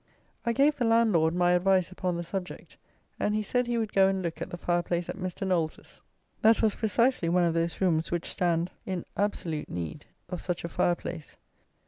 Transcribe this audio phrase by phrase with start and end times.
[0.47, 2.75] I gave the landlord my advice upon the subject,
[3.19, 5.45] and he said he would go and look at the fire place at Mr.
[5.45, 6.01] Knowles's.
[6.41, 10.69] That was precisely one of those rooms which stand in absolute need of such a
[10.69, 11.37] fire place.